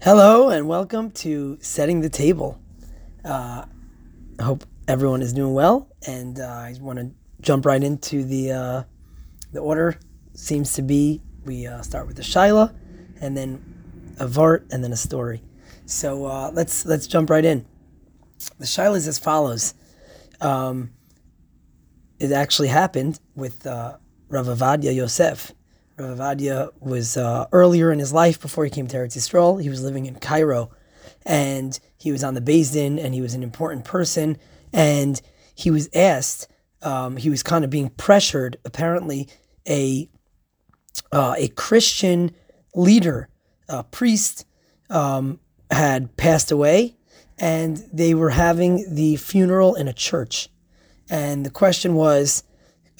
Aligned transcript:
Hello 0.00 0.48
and 0.48 0.68
welcome 0.68 1.10
to 1.10 1.58
Setting 1.60 2.02
the 2.02 2.08
Table. 2.08 2.56
Uh, 3.24 3.64
I 4.38 4.42
hope 4.42 4.64
everyone 4.86 5.22
is 5.22 5.32
doing 5.32 5.54
well, 5.54 5.88
and 6.06 6.38
uh, 6.38 6.44
I 6.44 6.76
want 6.80 7.00
to 7.00 7.10
jump 7.40 7.66
right 7.66 7.82
into 7.82 8.22
the 8.22 8.52
uh, 8.52 8.82
the 9.52 9.58
order. 9.58 9.98
Seems 10.34 10.74
to 10.74 10.82
be 10.82 11.20
we 11.44 11.66
uh, 11.66 11.82
start 11.82 12.06
with 12.06 12.14
the 12.14 12.22
Shaila, 12.22 12.72
and 13.20 13.36
then 13.36 14.14
a 14.20 14.26
Vart, 14.26 14.72
and 14.72 14.84
then 14.84 14.92
a 14.92 14.96
story. 14.96 15.42
So 15.84 16.26
uh, 16.26 16.52
let's 16.54 16.86
let's 16.86 17.08
jump 17.08 17.28
right 17.28 17.44
in. 17.44 17.66
The 18.60 18.66
Shaila 18.66 18.98
is 18.98 19.08
as 19.08 19.18
follows. 19.18 19.74
Um, 20.40 20.92
it 22.20 22.30
actually 22.30 22.68
happened 22.68 23.18
with 23.34 23.66
uh, 23.66 23.96
Rav 24.28 24.84
Yosef. 24.84 25.52
Rav 25.98 26.18
Ovadya 26.18 26.70
was 26.80 27.16
uh, 27.16 27.46
earlier 27.52 27.90
in 27.90 27.98
his 27.98 28.12
life 28.12 28.40
before 28.40 28.64
he 28.64 28.70
came 28.70 28.86
to 28.86 28.96
Eretz 28.96 29.16
Yisrael. 29.16 29.60
He 29.60 29.68
was 29.68 29.82
living 29.82 30.06
in 30.06 30.14
Cairo, 30.16 30.70
and 31.26 31.78
he 31.96 32.12
was 32.12 32.22
on 32.22 32.34
the 32.34 32.40
Beis 32.40 32.72
Din, 32.72 32.98
and 32.98 33.14
he 33.14 33.20
was 33.20 33.34
an 33.34 33.42
important 33.42 33.84
person. 33.84 34.38
And 34.72 35.20
he 35.54 35.70
was 35.70 35.88
asked, 35.94 36.48
um, 36.82 37.16
he 37.16 37.30
was 37.30 37.42
kind 37.42 37.64
of 37.64 37.70
being 37.70 37.90
pressured. 37.90 38.58
Apparently, 38.64 39.28
a 39.68 40.08
uh, 41.12 41.34
a 41.36 41.48
Christian 41.48 42.32
leader, 42.74 43.28
a 43.68 43.82
priest, 43.82 44.44
um, 44.90 45.40
had 45.70 46.16
passed 46.16 46.50
away, 46.50 46.96
and 47.38 47.78
they 47.92 48.14
were 48.14 48.30
having 48.30 48.94
the 48.94 49.16
funeral 49.16 49.74
in 49.74 49.88
a 49.88 49.92
church. 49.92 50.48
And 51.10 51.46
the 51.46 51.50
question 51.50 51.94
was, 51.94 52.44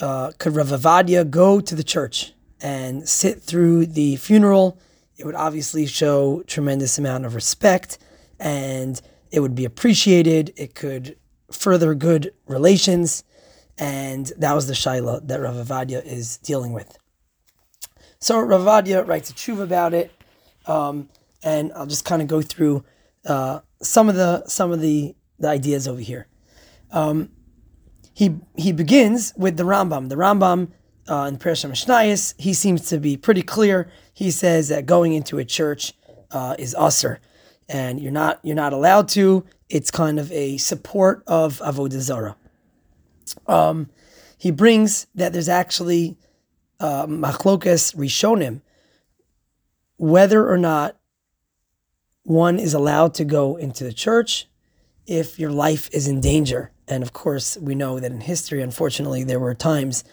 uh, 0.01 0.33
could 0.39 0.57
Rav 0.57 0.69
Ovadya 0.69 1.29
go 1.29 1.61
to 1.61 1.75
the 1.75 1.85
church 1.85 2.33
and 2.61 3.09
sit 3.09 3.43
through 3.43 3.87
the 3.87 4.17
funeral? 4.17 4.79
It 5.17 5.27
would 5.27 5.35
obviously 5.35 5.87
show 5.87 6.43
tremendous 6.47 6.99
amount 6.99 7.27
of 7.27 7.35
respect, 7.35 7.99
and 8.39 9.01
it 9.31 9.41
would 9.41 9.55
be 9.55 9.65
appreciated. 9.65 10.53
It 10.57 10.75
could 10.75 11.17
further 11.51 11.95
good 11.95 12.33
relations, 12.47 13.25
and 13.79 14.33
that 14.39 14.55
was 14.55 14.67
the 14.67 14.75
shaila 14.75 15.27
that 15.27 15.41
Rav 15.41 15.55
Ovadya 15.55 16.05
is 16.05 16.39
dealing 16.39 16.73
with. 16.73 16.97
So 18.21 18.41
Rav 18.41 18.61
Ovadya 18.61 19.07
writes 19.07 19.31
a 19.31 19.33
tshuva 19.33 19.63
about 19.63 19.95
it, 19.95 20.13
um, 20.67 21.09
and 21.43 21.73
I'll 21.75 21.87
just 21.87 22.05
kind 22.05 22.23
of 22.23 22.29
go 22.29 22.43
through 22.43 22.85
uh, 23.27 23.61
some 23.83 24.09
of 24.09 24.15
the 24.15 24.45
some 24.47 24.73
of 24.73 24.81
the, 24.81 25.15
the 25.39 25.49
ideas 25.49 25.87
over 25.87 26.01
here. 26.01 26.27
Um, 26.91 27.31
he 28.15 28.37
he 28.57 28.73
begins 28.73 29.33
with 29.37 29.57
the 29.57 29.63
Rambam. 29.63 30.09
The 30.09 30.17
Rambam 30.17 30.73
uh, 31.09 31.27
in 31.29 31.39
Pirush 31.39 31.65
Hamishnayos, 31.65 32.35
he 32.39 32.53
seems 32.53 32.89
to 32.89 32.99
be 32.99 33.17
pretty 33.17 33.43
clear. 33.43 33.91
He 34.13 34.31
says 34.31 34.69
that 34.69 34.87
going 34.87 35.13
into 35.13 35.39
a 35.39 35.45
church 35.45 35.93
uh, 36.31 36.57
is 36.59 36.75
usser, 36.79 37.19
and 37.69 38.01
you're 38.01 38.13
not 38.13 38.41
you're 38.43 38.57
not 38.57 38.73
allowed 38.73 39.09
to. 39.11 39.45
It's 39.69 39.91
kind 39.91 40.19
of 40.19 40.31
a 40.33 40.57
support 40.57 41.23
of 41.27 41.59
avodah 41.59 42.01
zarah. 42.01 42.37
Um, 43.47 43.91
he 44.37 44.51
brings 44.51 45.07
that 45.15 45.33
there's 45.33 45.49
actually 45.49 46.17
uh, 46.81 47.07
machlokas 47.07 47.95
rishonim 47.95 48.63
whether 49.99 50.49
or 50.49 50.57
not 50.57 50.97
one 52.23 52.59
is 52.59 52.73
allowed 52.73 53.15
to 53.15 53.25
go 53.25 53.57
into 53.57 53.85
the 53.85 53.93
church 53.93 54.47
if 55.07 55.39
your 55.39 55.51
life 55.51 55.89
is 55.93 56.07
in 56.07 56.21
danger. 56.21 56.71
And 56.87 57.03
of 57.03 57.13
course, 57.13 57.59
we 57.59 57.75
know 57.75 58.01
that 58.01 58.13
in 58.13 58.21
history, 58.21 58.63
unfortunately, 58.63 59.25
there 59.25 59.41
were 59.41 59.55
times 59.55 60.05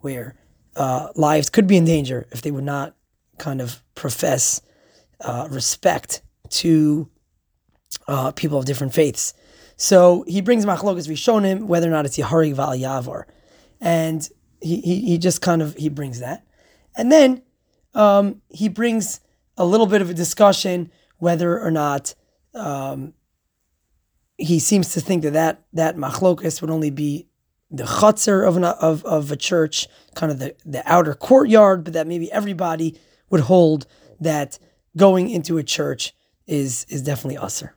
where 0.00 0.34
uh, 0.76 1.08
lives 1.14 1.50
could 1.50 1.66
be 1.66 1.76
in 1.76 1.84
danger 1.84 2.26
if 2.32 2.42
they 2.42 2.50
would 2.50 2.64
not 2.64 2.94
kind 3.38 3.60
of 3.60 3.82
profess 3.94 4.60
uh, 5.20 5.48
respect 5.50 6.22
to 6.48 7.08
uh, 8.08 8.32
people 8.32 8.58
of 8.58 8.64
different 8.64 8.94
faiths. 8.94 9.34
So 9.76 10.24
he 10.26 10.40
brings 10.40 10.64
machlokas 10.64 11.08
rishonim 11.08 11.64
whether 11.64 11.88
or 11.88 11.90
not 11.90 12.06
it's 12.06 12.16
yehareg 12.16 12.54
v'al 12.54 12.78
ya'avor, 12.78 13.24
and 13.80 14.28
he, 14.60 14.80
he 14.80 15.00
he 15.00 15.18
just 15.18 15.40
kind 15.40 15.62
of 15.62 15.74
he 15.76 15.88
brings 15.88 16.20
that, 16.20 16.46
and 16.96 17.10
then 17.10 17.42
um, 17.94 18.40
he 18.48 18.68
brings 18.68 19.20
a 19.56 19.64
little 19.64 19.86
bit 19.86 20.02
of 20.02 20.10
a 20.10 20.14
discussion 20.14 20.90
whether 21.18 21.60
or 21.60 21.70
not 21.70 22.14
um, 22.54 23.14
he 24.36 24.58
seems 24.58 24.92
to 24.92 25.00
think 25.00 25.22
that 25.22 25.32
that, 25.32 25.62
that 25.72 25.96
machlokas 25.96 26.60
would 26.60 26.70
only 26.70 26.90
be 26.90 27.28
the 27.76 27.84
chutzner 27.84 28.46
of, 28.46 28.56
an, 28.56 28.64
of, 28.64 29.04
of 29.04 29.30
a 29.30 29.36
church, 29.36 29.88
kind 30.14 30.30
of 30.30 30.38
the, 30.38 30.54
the 30.64 30.82
outer 30.90 31.14
courtyard, 31.14 31.84
but 31.84 31.92
that 31.92 32.06
maybe 32.06 32.30
everybody 32.30 32.98
would 33.30 33.40
hold 33.40 33.86
that 34.20 34.58
going 34.96 35.28
into 35.28 35.58
a 35.58 35.62
church 35.62 36.14
is, 36.46 36.86
is 36.88 37.02
definitely 37.02 37.40
usser. 37.40 37.70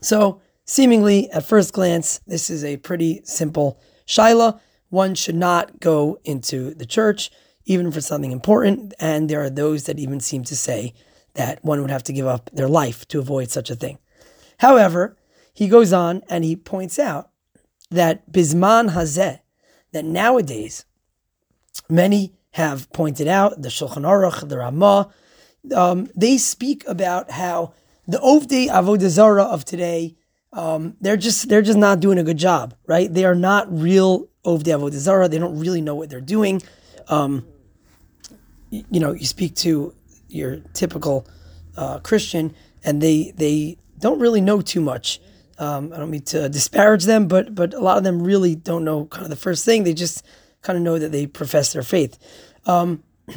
So, 0.00 0.40
seemingly 0.64 1.30
at 1.30 1.44
first 1.44 1.72
glance, 1.72 2.20
this 2.26 2.50
is 2.50 2.64
a 2.64 2.76
pretty 2.76 3.20
simple 3.24 3.80
shaila. 4.06 4.60
One 4.90 5.14
should 5.14 5.34
not 5.34 5.80
go 5.80 6.20
into 6.24 6.74
the 6.74 6.86
church, 6.86 7.30
even 7.64 7.90
for 7.90 8.00
something 8.00 8.32
important. 8.32 8.94
And 9.00 9.28
there 9.28 9.42
are 9.42 9.50
those 9.50 9.84
that 9.84 9.98
even 9.98 10.20
seem 10.20 10.44
to 10.44 10.56
say 10.56 10.94
that 11.34 11.64
one 11.64 11.80
would 11.80 11.90
have 11.90 12.04
to 12.04 12.12
give 12.12 12.26
up 12.26 12.50
their 12.52 12.68
life 12.68 13.06
to 13.08 13.18
avoid 13.18 13.50
such 13.50 13.70
a 13.70 13.74
thing. 13.74 13.98
However, 14.58 15.16
he 15.52 15.68
goes 15.68 15.92
on 15.92 16.22
and 16.28 16.44
he 16.44 16.56
points 16.56 16.98
out 16.98 17.30
that 17.90 18.30
Bizman 18.30 18.90
Hazeh, 18.90 19.40
that 19.92 20.04
nowadays 20.04 20.84
many 21.88 22.34
have 22.52 22.90
pointed 22.92 23.28
out, 23.28 23.60
the 23.62 23.68
Shulchan 23.68 24.04
Aruch, 24.04 24.48
the 24.48 24.58
Ramah, 24.58 25.12
um, 25.74 26.08
they 26.14 26.36
speak 26.36 26.84
about 26.86 27.30
how 27.30 27.72
the 28.06 28.18
Ovdei 28.18 28.68
Avodah 28.68 29.08
Zarah 29.08 29.44
of 29.44 29.64
today, 29.64 30.16
um, 30.52 30.96
they're 31.00 31.16
just 31.16 31.48
they're 31.48 31.62
just 31.62 31.78
not 31.78 32.00
doing 32.00 32.18
a 32.18 32.22
good 32.22 32.36
job, 32.36 32.74
right? 32.86 33.12
They 33.12 33.24
are 33.24 33.34
not 33.34 33.66
real 33.72 34.28
Ovdei 34.44 34.78
Avodah 34.78 34.92
Zarah. 34.92 35.28
They 35.28 35.38
don't 35.38 35.58
really 35.58 35.80
know 35.80 35.94
what 35.94 36.10
they're 36.10 36.20
doing. 36.20 36.62
Um, 37.08 37.46
you 38.70 39.00
know, 39.00 39.12
you 39.12 39.26
speak 39.26 39.54
to 39.56 39.94
your 40.28 40.58
typical 40.74 41.26
uh, 41.76 42.00
Christian, 42.00 42.54
and 42.84 43.00
they 43.00 43.32
they 43.36 43.78
don't 43.98 44.20
really 44.20 44.40
know 44.40 44.60
too 44.60 44.80
much. 44.80 45.20
Um, 45.58 45.92
I 45.92 45.98
don't 45.98 46.10
mean 46.10 46.22
to 46.22 46.48
disparage 46.48 47.04
them, 47.04 47.28
but 47.28 47.54
but 47.54 47.74
a 47.74 47.80
lot 47.80 47.98
of 47.98 48.04
them 48.04 48.22
really 48.22 48.54
don't 48.54 48.84
know 48.84 49.06
kind 49.06 49.24
of 49.24 49.30
the 49.30 49.36
first 49.36 49.64
thing. 49.64 49.84
They 49.84 49.94
just 49.94 50.24
kind 50.62 50.76
of 50.76 50.82
know 50.82 50.98
that 50.98 51.12
they 51.12 51.26
profess 51.26 51.72
their 51.72 51.82
faith. 51.82 52.18
Um, 52.66 53.02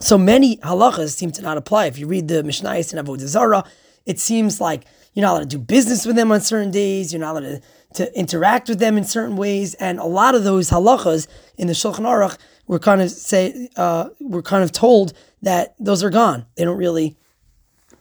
so 0.00 0.18
many 0.18 0.58
halachas 0.58 1.10
seem 1.10 1.30
to 1.32 1.42
not 1.42 1.56
apply. 1.56 1.86
If 1.86 1.98
you 1.98 2.06
read 2.06 2.28
the 2.28 2.42
Mishnayos 2.42 2.92
and 2.92 3.06
Avodah 3.06 3.26
Zarah, 3.26 3.64
it 4.04 4.18
seems 4.18 4.60
like 4.60 4.84
you're 5.14 5.22
not 5.22 5.32
allowed 5.32 5.50
to 5.50 5.56
do 5.56 5.58
business 5.58 6.04
with 6.04 6.16
them 6.16 6.32
on 6.32 6.40
certain 6.40 6.70
days. 6.70 7.12
You're 7.12 7.20
not 7.20 7.36
allowed 7.36 7.62
to, 7.94 8.04
to 8.04 8.18
interact 8.18 8.68
with 8.68 8.78
them 8.78 8.98
in 8.98 9.04
certain 9.04 9.36
ways, 9.36 9.74
and 9.74 9.98
a 9.98 10.04
lot 10.04 10.34
of 10.34 10.44
those 10.44 10.70
halachas 10.70 11.26
in 11.56 11.68
the 11.68 11.72
Shulchan 11.72 12.00
Aruch 12.00 12.36
we're 12.66 12.78
kind 12.78 13.02
of 13.02 13.10
say 13.10 13.68
uh, 13.76 14.08
we're 14.20 14.42
kind 14.42 14.64
of 14.64 14.72
told 14.72 15.12
that 15.42 15.74
those 15.78 16.02
are 16.02 16.10
gone. 16.10 16.46
They 16.56 16.64
don't 16.64 16.78
really 16.78 17.16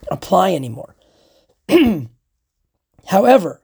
apply 0.09 0.53
anymore. 0.53 0.95
However, 3.07 3.61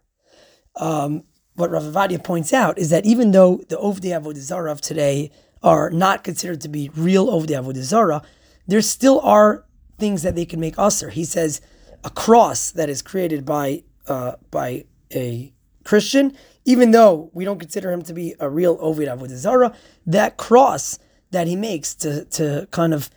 um, 0.75 1.23
what 1.55 1.71
Rav 1.71 1.83
Ovadya 1.83 2.23
points 2.23 2.53
out 2.53 2.77
is 2.77 2.89
that 2.89 3.05
even 3.05 3.31
though 3.31 3.57
the 3.67 3.75
Ovdei 3.75 4.19
Avodah 4.19 4.37
Zarah 4.37 4.71
of 4.71 4.81
today 4.81 5.31
are 5.61 5.89
not 5.89 6.23
considered 6.23 6.61
to 6.61 6.69
be 6.69 6.89
real 6.95 7.27
Ovdei 7.27 7.61
Avodah 7.61 7.81
Zarah, 7.81 8.21
there 8.67 8.81
still 8.81 9.19
are 9.21 9.65
things 9.97 10.21
that 10.23 10.35
they 10.35 10.45
can 10.45 10.59
make 10.59 10.75
usser. 10.75 11.11
He 11.11 11.25
says 11.25 11.61
a 12.03 12.09
cross 12.09 12.71
that 12.71 12.89
is 12.89 13.01
created 13.01 13.45
by 13.45 13.83
uh, 14.07 14.33
by 14.49 14.85
a 15.13 15.53
Christian, 15.83 16.35
even 16.65 16.91
though 16.91 17.29
we 17.33 17.45
don't 17.45 17.59
consider 17.59 17.91
him 17.91 18.01
to 18.03 18.13
be 18.13 18.35
a 18.39 18.49
real 18.49 18.77
Oved 18.77 19.07
Avodah 19.07 19.35
Zarah, 19.35 19.73
that 20.05 20.37
cross 20.37 20.99
that 21.31 21.47
he 21.47 21.55
makes 21.55 21.93
to, 21.95 22.25
to 22.25 22.67
kind 22.71 22.93
of 22.93 23.09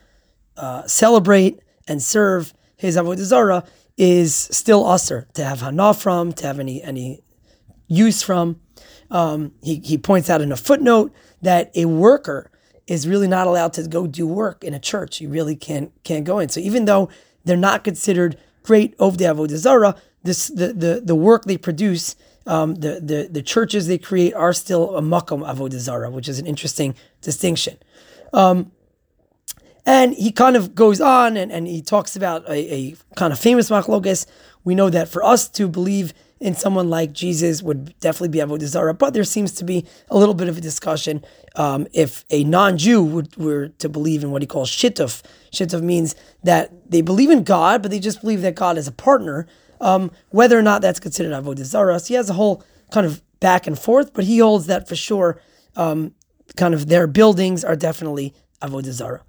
uh, 0.57 0.87
celebrate 0.87 1.61
and 1.89 2.03
serve 2.03 2.53
his 2.77 2.97
Avodah 2.97 3.19
Zarah 3.19 3.65
is 3.97 4.35
still 4.35 4.85
usser 4.85 5.31
to 5.33 5.45
have 5.45 5.61
hana 5.61 5.95
from, 5.95 6.33
to 6.33 6.47
have 6.47 6.59
any 6.59 6.83
any 6.83 7.23
use 7.89 8.23
from. 8.23 8.61
Um, 9.11 9.53
he, 9.63 9.77
he 9.85 9.99
points 9.99 10.31
out 10.31 10.41
in 10.41 10.51
a 10.51 10.57
footnote 10.57 11.13
that 11.43 11.71
a 11.77 11.85
worker 11.85 12.51
is 12.87 13.07
really 13.07 13.29
not 13.29 13.47
allowed 13.47 13.75
to 13.75 13.87
go 13.87 14.07
do 14.07 14.27
work 14.27 14.65
in 14.65 14.73
a 14.73 14.79
church. 14.79 15.21
You 15.21 15.29
really 15.29 15.57
can't 15.57 15.93
can't 16.05 16.25
go 16.25 16.39
in. 16.39 16.49
So 16.49 16.61
even 16.61 16.87
though 16.87 17.11
they're 17.45 17.57
not 17.57 17.85
considered 17.85 18.39
great 18.63 18.97
Ovdei 18.99 19.35
Avodah 19.35 19.57
Zarah, 19.57 19.97
this 20.23 20.49
the, 20.49 20.73
the 20.73 21.03
the 21.05 21.15
work 21.15 21.45
they 21.45 21.59
produce 21.59 22.17
um, 22.47 22.75
the, 22.77 23.01
the, 23.01 23.29
the 23.31 23.43
churches 23.43 23.87
they 23.87 23.99
create 23.99 24.35
are 24.35 24.53
still 24.53 24.97
a 24.97 25.01
makom 25.01 25.47
avodah 25.49 25.79
zarah, 25.79 26.11
which 26.11 26.29
is 26.29 26.39
an 26.39 26.47
interesting 26.47 26.95
distinction. 27.21 27.79
Um, 28.33 28.73
and 29.85 30.15
he 30.15 30.31
kind 30.31 30.57
of 30.57 30.75
goes 30.75 31.01
on 31.01 31.37
and, 31.37 31.51
and 31.51 31.67
he 31.67 31.83
talks 31.83 32.15
about 32.17 32.49
a, 32.49 32.75
a 32.75 32.97
kind 33.17 33.33
of 33.33 33.39
famous 33.39 33.71
machlokas. 33.71 34.27
We 34.65 34.75
know 34.75 34.91
that 34.91 35.09
for 35.09 35.25
us 35.25 35.49
to 35.51 35.69
believe 35.69 36.15
in 36.43 36.55
someone 36.55 36.91
like 36.91 37.13
Jesus 37.13 37.63
would 37.63 37.99
definitely 38.01 38.29
be 38.29 38.39
avodah 38.39 38.67
zarah. 38.67 38.95
But 38.95 39.15
there 39.15 39.25
seems 39.25 39.53
to 39.53 39.65
be 39.65 39.87
a 40.11 40.17
little 40.17 40.35
bit 40.35 40.49
of 40.49 40.59
a 40.59 40.61
discussion 40.61 41.25
um, 41.55 41.87
if 41.93 42.25
a 42.31 42.45
non-Jew 42.45 43.03
would, 43.03 43.37
were 43.37 43.69
to 43.69 43.89
believe 43.89 44.25
in 44.25 44.33
what 44.33 44.43
he 44.43 44.47
calls 44.47 44.69
shittuf. 44.69 45.23
Shittuf 45.53 45.83
means 45.83 46.17
that 46.43 46.91
they 46.91 47.01
believe 47.01 47.31
in 47.31 47.45
God, 47.45 47.81
but 47.81 47.91
they 47.91 48.01
just 48.01 48.21
believe 48.21 48.43
that 48.43 48.57
God 48.57 48.77
is 48.77 48.89
a 48.89 48.93
partner. 48.93 49.47
Um, 49.81 50.11
whether 50.31 50.59
or 50.59 50.63
not 50.63 50.83
that's 50.83 51.01
considered 51.01 51.33
avodah 51.33 51.65
zarah, 51.65 51.99
so 51.99 52.07
he 52.07 52.15
has 52.15 52.31
a 52.31 52.35
whole 52.35 52.63
kind 52.93 53.05
of 53.05 53.21
back 53.41 53.67
and 53.67 53.79
forth. 53.79 54.13
But 54.13 54.25
he 54.25 54.39
holds 54.39 54.67
that 54.67 54.89
for 54.89 54.97
sure. 54.97 55.41
Um, 55.75 56.15
kind 56.57 56.75
of 56.75 56.89
their 56.89 57.07
buildings 57.07 57.65
are 57.65 57.77
definitely 57.77 58.35
avodah 58.61 58.93
zarah. 58.93 59.23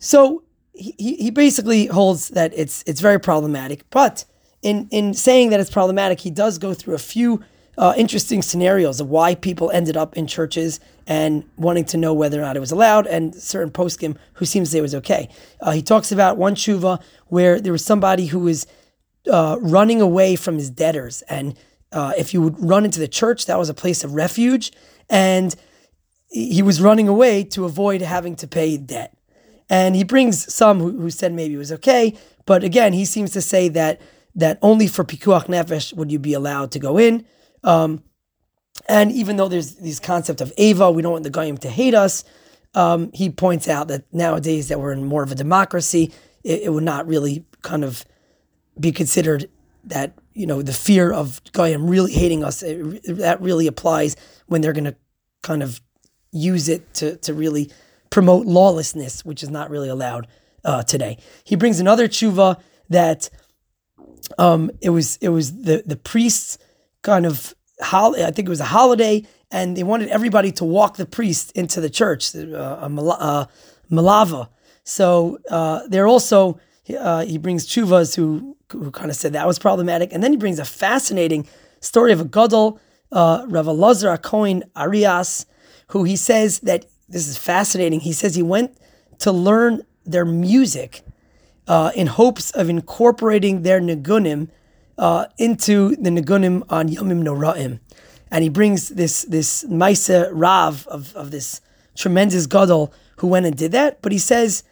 So 0.00 0.42
he, 0.72 0.94
he 0.98 1.30
basically 1.30 1.86
holds 1.86 2.28
that 2.30 2.52
it's 2.56 2.82
it's 2.86 3.00
very 3.00 3.20
problematic. 3.20 3.88
But 3.90 4.24
in 4.62 4.88
in 4.90 5.14
saying 5.14 5.50
that 5.50 5.60
it's 5.60 5.70
problematic, 5.70 6.20
he 6.20 6.30
does 6.30 6.58
go 6.58 6.74
through 6.74 6.94
a 6.94 6.98
few 6.98 7.44
uh, 7.78 7.94
interesting 7.96 8.42
scenarios 8.42 9.00
of 9.00 9.08
why 9.08 9.34
people 9.34 9.70
ended 9.70 9.96
up 9.96 10.16
in 10.16 10.26
churches 10.26 10.80
and 11.06 11.44
wanting 11.56 11.84
to 11.84 11.96
know 11.96 12.12
whether 12.12 12.38
or 12.38 12.44
not 12.44 12.56
it 12.56 12.60
was 12.60 12.72
allowed, 12.72 13.06
and 13.06 13.34
certain 13.34 13.70
poskim 13.70 14.16
who 14.34 14.44
seems 14.44 14.68
to 14.68 14.72
say 14.72 14.78
it 14.78 14.82
was 14.82 14.94
okay. 14.94 15.28
Uh, 15.60 15.72
he 15.72 15.82
talks 15.82 16.10
about 16.10 16.36
one 16.36 16.54
tshuva 16.54 17.00
where 17.28 17.60
there 17.60 17.72
was 17.72 17.84
somebody 17.84 18.26
who 18.26 18.40
was 18.40 18.66
uh, 19.30 19.56
running 19.60 20.00
away 20.00 20.34
from 20.34 20.56
his 20.56 20.70
debtors, 20.70 21.22
and 21.22 21.56
uh, 21.92 22.12
if 22.16 22.32
you 22.32 22.40
would 22.40 22.56
run 22.58 22.84
into 22.84 23.00
the 23.00 23.08
church, 23.08 23.46
that 23.46 23.58
was 23.58 23.68
a 23.68 23.74
place 23.74 24.02
of 24.02 24.14
refuge, 24.14 24.72
and 25.10 25.56
he 26.30 26.62
was 26.62 26.80
running 26.80 27.08
away 27.08 27.44
to 27.44 27.64
avoid 27.64 28.00
having 28.00 28.36
to 28.36 28.46
pay 28.46 28.76
debt. 28.76 29.12
And 29.70 29.94
he 29.94 30.04
brings 30.04 30.52
some 30.52 30.80
who, 30.80 31.00
who 31.00 31.10
said 31.10 31.32
maybe 31.32 31.54
it 31.54 31.58
was 31.58 31.72
okay, 31.72 32.14
but 32.44 32.64
again, 32.64 32.92
he 32.92 33.04
seems 33.04 33.30
to 33.30 33.40
say 33.40 33.68
that 33.68 34.00
that 34.34 34.58
only 34.62 34.86
for 34.86 35.04
pikuach 35.04 35.46
nefesh 35.46 35.94
would 35.94 36.12
you 36.12 36.18
be 36.18 36.34
allowed 36.34 36.72
to 36.72 36.78
go 36.78 36.98
in. 36.98 37.24
Um, 37.64 38.02
and 38.88 39.12
even 39.12 39.36
though 39.36 39.48
there's 39.48 39.76
this 39.76 40.00
concept 40.00 40.40
of 40.40 40.54
Eivah, 40.56 40.94
we 40.94 41.02
don't 41.02 41.12
want 41.12 41.24
the 41.24 41.30
Goyim 41.30 41.58
to 41.58 41.70
hate 41.70 41.94
us. 41.94 42.24
Um, 42.74 43.10
he 43.12 43.30
points 43.30 43.68
out 43.68 43.88
that 43.88 44.04
nowadays 44.12 44.68
that 44.68 44.80
we're 44.80 44.92
in 44.92 45.04
more 45.04 45.22
of 45.22 45.32
a 45.32 45.34
democracy, 45.34 46.12
it, 46.44 46.62
it, 46.62 46.72
would 46.72 46.84
not 46.84 47.06
really 47.06 47.44
kind 47.62 47.84
of 47.84 48.04
be 48.78 48.92
considered 48.92 49.50
that 49.84 50.14
you 50.34 50.46
know 50.46 50.62
the 50.62 50.72
fear 50.72 51.12
of 51.12 51.40
Goyim 51.52 51.88
really 51.88 52.12
hating 52.12 52.44
us. 52.44 52.62
It, 52.62 53.02
that 53.16 53.40
really 53.40 53.66
applies 53.66 54.14
when 54.46 54.60
they're 54.60 54.72
going 54.72 54.84
to 54.84 54.96
kind 55.42 55.62
of 55.62 55.80
use 56.30 56.68
it 56.68 56.94
to 56.94 57.16
to 57.18 57.34
really 57.34 57.70
promote 58.10 58.46
lawlessness, 58.46 59.24
which 59.24 59.42
is 59.42 59.50
not 59.50 59.70
really 59.70 59.88
allowed 59.88 60.26
uh, 60.64 60.82
today. 60.82 61.16
He 61.44 61.56
brings 61.56 61.80
another 61.80 62.08
tshuva 62.08 62.60
that 62.88 63.30
um, 64.38 64.70
it 64.80 64.90
was 64.90 65.16
it 65.16 65.30
was 65.30 65.62
the 65.62 65.82
the 65.86 65.96
priests 65.96 66.58
kind 67.02 67.24
of 67.24 67.54
hol- 67.80 68.16
I 68.16 68.30
think 68.30 68.46
it 68.46 68.50
was 68.50 68.60
a 68.60 68.64
holiday, 68.64 69.24
and 69.50 69.76
they 69.76 69.82
wanted 69.82 70.08
everybody 70.08 70.52
to 70.52 70.64
walk 70.64 70.96
the 70.96 71.06
priest 71.06 71.52
into 71.52 71.80
the 71.80 71.90
church, 71.90 72.34
uh, 72.34 72.38
a 72.38 72.86
uh, 72.86 73.46
malava. 73.90 74.48
So 74.84 75.38
uh, 75.50 75.86
they're 75.88 76.08
also 76.08 76.58
uh, 76.98 77.24
he 77.24 77.38
brings 77.38 77.66
tshuvas 77.66 78.16
who 78.16 78.56
who 78.72 78.90
kind 78.90 79.10
of 79.10 79.16
said 79.16 79.32
that 79.32 79.46
was 79.46 79.58
problematic, 79.58 80.12
and 80.12 80.22
then 80.22 80.32
he 80.32 80.36
brings 80.36 80.58
a 80.58 80.64
fascinating 80.64 81.46
story 81.80 82.12
of 82.12 82.20
a 82.20 82.24
gadol, 82.24 82.78
uh, 83.12 83.44
Rav 83.48 83.66
Elazar 83.66 84.20
Cohen 84.22 84.62
Arias, 84.76 85.46
who 85.88 86.04
he 86.04 86.16
says 86.16 86.60
that 86.60 86.86
this 87.10 87.28
is 87.28 87.36
fascinating. 87.36 88.00
He 88.00 88.12
says 88.12 88.34
he 88.34 88.42
went 88.42 88.76
to 89.18 89.32
learn 89.32 89.82
their 90.06 90.24
music 90.24 91.02
uh, 91.68 91.92
in 91.94 92.06
hopes 92.06 92.50
of 92.52 92.68
incorporating 92.68 93.62
their 93.62 93.80
nigunim 93.80 94.48
uh, 94.96 95.26
into 95.38 95.96
the 95.96 96.10
nigunim 96.10 96.62
on 96.68 96.88
Yomim 96.88 97.22
Noraim. 97.22 97.80
And 98.30 98.42
he 98.44 98.48
brings 98.48 98.90
this 98.90 99.22
this 99.24 99.64
Maisa 99.64 100.30
Rav 100.32 100.86
of, 100.86 101.14
of 101.16 101.30
this 101.30 101.60
tremendous 101.96 102.46
gadol 102.46 102.92
who 103.18 103.26
went 103.26 103.46
and 103.46 103.56
did 103.56 103.72
that. 103.72 104.00
But 104.02 104.12
he 104.12 104.18
says, 104.18 104.62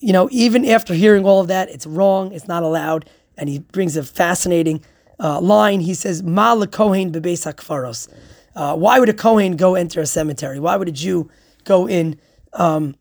you 0.00 0.12
know, 0.12 0.28
even 0.32 0.64
after 0.64 0.94
hearing 0.94 1.24
all 1.24 1.40
of 1.40 1.48
that, 1.48 1.68
it's 1.68 1.86
wrong, 1.86 2.32
it's 2.32 2.48
not 2.48 2.62
allowed. 2.62 3.08
And 3.36 3.48
he 3.48 3.58
brings 3.58 3.96
a 3.96 4.02
fascinating 4.02 4.82
uh, 5.20 5.40
line. 5.40 5.80
He 5.80 5.94
says, 5.94 6.22
Ma 6.22 6.54
Kohen 6.66 7.12
bebeis 7.12 7.44
hakvaros. 7.46 8.08
Uh, 8.54 8.76
why 8.76 8.98
would 8.98 9.08
a 9.08 9.14
Kohen 9.14 9.56
go 9.56 9.74
enter 9.74 10.00
a 10.00 10.06
cemetery? 10.06 10.58
Why 10.58 10.76
would 10.76 10.88
a 10.88 10.92
Jew 10.92 11.30
go 11.64 11.88
in 11.88 12.18
um, 12.52 12.96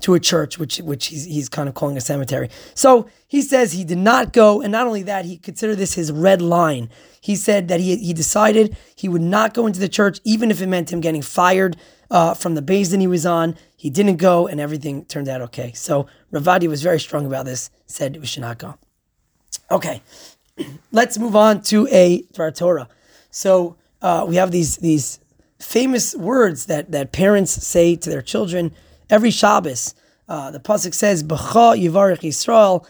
to 0.00 0.14
a 0.14 0.20
church, 0.20 0.58
which 0.58 0.78
which 0.78 1.06
he's, 1.06 1.24
he's 1.24 1.48
kind 1.48 1.68
of 1.68 1.74
calling 1.74 1.96
a 1.96 2.00
cemetery. 2.00 2.50
So 2.74 3.08
he 3.26 3.42
says 3.42 3.72
he 3.72 3.84
did 3.84 3.98
not 3.98 4.32
go, 4.32 4.60
and 4.60 4.72
not 4.72 4.86
only 4.86 5.02
that, 5.04 5.24
he 5.24 5.36
considered 5.36 5.76
this 5.76 5.94
his 5.94 6.10
red 6.10 6.42
line. 6.42 6.90
He 7.20 7.36
said 7.36 7.68
that 7.68 7.80
he 7.80 7.96
he 7.96 8.12
decided 8.12 8.76
he 8.96 9.08
would 9.08 9.22
not 9.22 9.54
go 9.54 9.66
into 9.66 9.80
the 9.80 9.88
church, 9.88 10.20
even 10.24 10.50
if 10.50 10.60
it 10.60 10.66
meant 10.66 10.92
him 10.92 11.00
getting 11.00 11.22
fired 11.22 11.76
uh, 12.10 12.34
from 12.34 12.54
the 12.54 12.62
base 12.62 12.90
that 12.90 13.00
he 13.00 13.06
was 13.06 13.26
on. 13.26 13.56
He 13.76 13.90
didn't 13.90 14.16
go, 14.16 14.46
and 14.46 14.60
everything 14.60 15.04
turned 15.04 15.28
out 15.28 15.40
okay. 15.42 15.72
So 15.72 16.06
Ravadi 16.32 16.68
was 16.68 16.82
very 16.82 17.00
strong 17.00 17.26
about 17.26 17.44
this. 17.44 17.70
Said 17.86 18.16
we 18.16 18.26
should 18.26 18.42
not 18.42 18.58
go. 18.58 18.76
Okay, 19.70 20.02
let's 20.92 21.18
move 21.18 21.36
on 21.36 21.62
to 21.62 21.86
a 21.90 22.22
Torah. 22.54 22.88
So 23.30 23.76
uh, 24.02 24.24
we 24.28 24.36
have 24.36 24.50
these 24.50 24.76
these 24.76 25.20
famous 25.60 26.14
words 26.14 26.66
that, 26.66 26.90
that 26.92 27.12
parents 27.12 27.52
say 27.52 27.96
to 27.96 28.10
their 28.10 28.22
children 28.22 28.72
every 29.08 29.30
Shabbos. 29.30 29.94
Uh, 30.28 30.50
the 30.50 30.60
pasuk 30.60 30.94
says, 30.94 31.22
"B'cha 31.24 31.76
yivarich 31.76 32.20
Yisrael," 32.20 32.86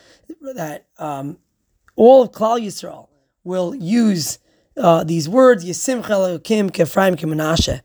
that 0.55 0.87
um, 0.99 1.39
all 1.97 2.23
of 2.23 2.33
Klal 2.33 2.61
Yisrael 2.61 3.09
will 3.45 3.75
use 3.75 4.39
uh, 4.77 5.05
these 5.05 5.29
words, 5.29 5.65
"Yisimcha 5.65 6.05
Elokim 6.05 6.71
k'Ephraim 6.71 7.17
k'Menashe," 7.17 7.81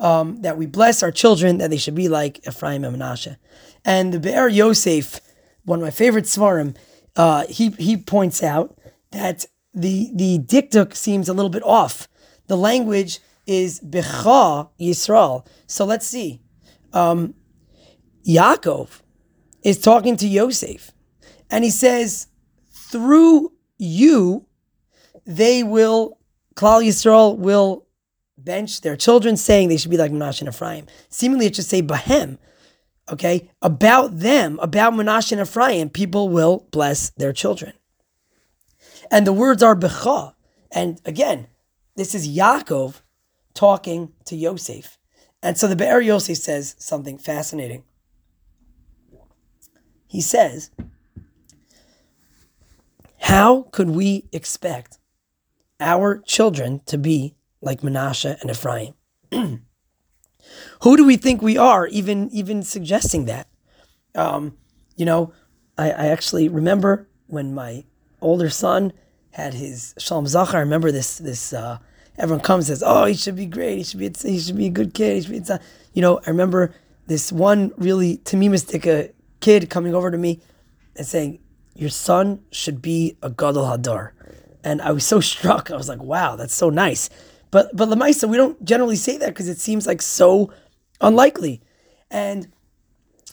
um, 0.00 0.42
that 0.42 0.56
we 0.56 0.66
bless 0.66 1.02
our 1.02 1.12
children 1.12 1.58
that 1.58 1.70
they 1.70 1.76
should 1.76 1.94
be 1.94 2.08
like 2.08 2.46
Ephraim 2.46 2.84
and 2.84 2.96
Menashe. 2.96 3.36
And 3.84 4.12
the 4.12 4.18
Be'er 4.18 4.48
Yosef, 4.48 5.20
one 5.64 5.78
of 5.78 5.84
my 5.84 5.90
favorite 5.90 6.24
svarim, 6.24 6.76
uh, 7.16 7.46
he 7.48 7.70
he 7.70 7.96
points 7.96 8.42
out 8.42 8.76
that 9.12 9.46
the 9.72 10.10
the 10.14 10.38
dikduk 10.40 10.96
seems 10.96 11.28
a 11.28 11.32
little 11.32 11.50
bit 11.50 11.62
off. 11.62 12.08
The 12.48 12.56
language 12.56 13.20
is 13.50 13.80
Becha 13.80 14.70
Yisrael. 14.78 15.44
So 15.66 15.84
let's 15.84 16.06
see. 16.06 16.40
Um, 16.92 17.34
Yaakov 18.24 19.02
is 19.64 19.80
talking 19.80 20.16
to 20.18 20.28
Yosef, 20.28 20.92
and 21.50 21.64
he 21.64 21.70
says, 21.70 22.28
through 22.70 23.52
you, 23.76 24.46
they 25.26 25.64
will, 25.64 26.18
Klal 26.54 26.86
Yisrael 26.86 27.36
will 27.38 27.86
bench 28.38 28.82
their 28.82 28.96
children, 28.96 29.36
saying 29.36 29.68
they 29.68 29.76
should 29.76 29.90
be 29.90 29.96
like 29.96 30.12
Menashe 30.12 30.40
and 30.42 30.48
Ephraim. 30.48 30.86
Seemingly, 31.08 31.46
it 31.46 31.56
should 31.56 31.64
say 31.64 31.82
Bahem. 31.82 32.38
Okay, 33.10 33.50
about 33.60 34.20
them, 34.20 34.60
about 34.62 34.92
Menashe 34.92 35.32
and 35.32 35.40
Ephraim, 35.40 35.90
people 35.90 36.28
will 36.28 36.68
bless 36.70 37.10
their 37.10 37.32
children. 37.32 37.72
And 39.10 39.26
the 39.26 39.32
words 39.32 39.60
are 39.60 39.74
Becha. 39.74 40.34
And 40.70 41.00
again, 41.04 41.48
this 41.96 42.14
is 42.14 42.28
Yaakov 42.28 43.00
talking 43.54 44.12
to 44.26 44.36
Yosef. 44.36 44.98
And 45.42 45.56
so 45.56 45.66
the 45.66 45.76
Be'er 45.76 46.00
Yosef 46.00 46.36
says 46.36 46.76
something 46.78 47.18
fascinating. 47.18 47.84
He 50.06 50.20
says, 50.20 50.70
How 53.20 53.62
could 53.70 53.90
we 53.90 54.28
expect 54.32 54.98
our 55.78 56.18
children 56.18 56.80
to 56.86 56.98
be 56.98 57.36
like 57.62 57.80
Menashe 57.80 58.40
and 58.40 58.50
Ephraim? 58.50 58.94
Who 60.82 60.96
do 60.96 61.04
we 61.04 61.16
think 61.16 61.42
we 61.42 61.56
are, 61.56 61.86
even 61.86 62.28
even 62.32 62.62
suggesting 62.62 63.26
that? 63.26 63.48
Um, 64.14 64.56
you 64.96 65.04
know, 65.04 65.32
I, 65.78 65.90
I 65.90 66.06
actually 66.08 66.48
remember 66.48 67.08
when 67.26 67.54
my 67.54 67.84
older 68.20 68.50
son 68.50 68.92
had 69.30 69.54
his 69.54 69.94
Shalom 69.98 70.26
Zachar. 70.26 70.56
I 70.56 70.60
remember 70.60 70.90
this 70.90 71.18
this 71.18 71.52
uh, 71.52 71.78
everyone 72.20 72.42
comes 72.42 72.68
and 72.68 72.78
says, 72.78 72.84
"Oh, 72.86 73.06
he 73.06 73.14
should 73.14 73.36
be 73.36 73.46
great. 73.46 73.78
He 73.78 73.84
should 73.84 73.98
be. 73.98 74.12
He 74.22 74.38
should 74.38 74.56
be 74.56 74.66
a 74.66 74.70
good 74.70 74.94
kid. 74.94 75.16
He 75.16 75.22
should 75.22 75.46
be." 75.46 75.54
You 75.92 76.02
know, 76.02 76.18
I 76.18 76.30
remember 76.30 76.74
this 77.06 77.32
one 77.32 77.72
really 77.76 78.18
tamimistic 78.18 79.14
kid 79.40 79.70
coming 79.70 79.94
over 79.94 80.10
to 80.10 80.18
me 80.18 80.40
and 80.96 81.06
saying, 81.06 81.40
"Your 81.74 81.90
son 81.90 82.42
should 82.52 82.80
be 82.80 83.16
a 83.22 83.30
gadol 83.30 83.64
hador," 83.64 84.10
and 84.62 84.80
I 84.82 84.92
was 84.92 85.04
so 85.04 85.20
struck. 85.32 85.70
I 85.70 85.76
was 85.76 85.88
like, 85.88 86.02
"Wow, 86.02 86.36
that's 86.36 86.54
so 86.54 86.70
nice." 86.70 87.10
But 87.50 87.74
but 87.74 87.88
Lamaisa, 87.88 88.28
we 88.28 88.36
don't 88.36 88.62
generally 88.64 88.96
say 88.96 89.16
that 89.16 89.28
because 89.28 89.48
it 89.48 89.58
seems 89.58 89.86
like 89.86 90.02
so 90.02 90.52
unlikely, 91.00 91.62
and 92.10 92.48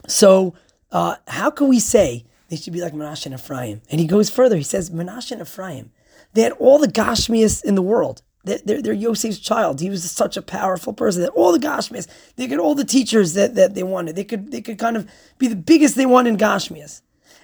so 0.08 0.56
uh, 0.92 1.16
how 1.28 1.52
can 1.52 1.68
we 1.68 1.80
say 1.80 2.26
they 2.50 2.56
should 2.56 2.74
be 2.74 2.82
like 2.82 2.94
Menashe 2.94 3.26
and 3.26 3.36
Ephraim? 3.36 3.82
And 3.92 4.00
he 4.00 4.08
goes 4.08 4.30
further. 4.30 4.56
He 4.56 4.64
says 4.64 4.90
Menashe 4.90 5.32
and 5.32 5.42
Ephraim, 5.42 5.92
they 6.34 6.42
had 6.42 6.54
all 6.54 6.80
the 6.80 6.88
Gashmias 6.88 7.64
in 7.64 7.76
the 7.76 7.82
world. 7.82 8.22
They're, 8.48 8.82
they're 8.82 8.94
Yosef's 8.94 9.40
child. 9.40 9.80
He 9.80 9.90
was 9.90 10.10
such 10.10 10.38
a 10.38 10.42
powerful 10.42 10.94
person 10.94 11.22
that 11.22 11.32
all 11.32 11.52
the 11.52 11.60
Gashmias, 11.60 12.08
they 12.36 12.48
get 12.48 12.60
all 12.60 12.76
the 12.76 12.86
teachers 12.86 13.34
that, 13.34 13.56
that 13.56 13.76
they 13.76 13.84
wanted. 13.84 14.16
They 14.16 14.24
could 14.24 14.52
they 14.52 14.62
could 14.62 14.80
kind 14.80 14.98
of 14.98 15.10
be 15.38 15.48
the 15.48 15.56
biggest 15.56 15.96
they 15.96 16.06
want 16.06 16.28
in 16.28 16.38
Gashmias. 16.38 17.02